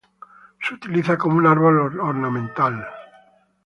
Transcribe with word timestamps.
Se 0.65 0.73
utiliza 0.73 1.15
como 1.15 1.37
un 1.37 1.45
árbol 1.45 1.99
ornamental. 1.99 2.87